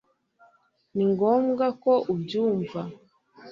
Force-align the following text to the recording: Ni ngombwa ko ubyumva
Ni 0.95 1.03
ngombwa 1.11 1.65
ko 1.83 1.93
ubyumva 2.13 2.81